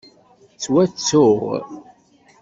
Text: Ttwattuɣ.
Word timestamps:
Ttwattuɣ. 0.55 1.47